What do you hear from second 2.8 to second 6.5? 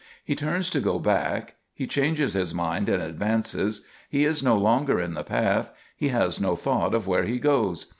and advances. He is no longer in the path. He has